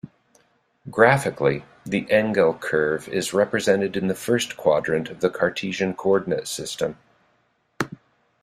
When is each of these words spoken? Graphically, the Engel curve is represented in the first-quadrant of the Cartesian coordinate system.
Graphically, 0.89 1.63
the 1.85 2.09
Engel 2.09 2.55
curve 2.55 3.07
is 3.09 3.33
represented 3.35 3.95
in 3.95 4.07
the 4.07 4.15
first-quadrant 4.15 5.09
of 5.09 5.19
the 5.19 5.29
Cartesian 5.29 5.93
coordinate 5.93 6.47
system. 6.47 6.97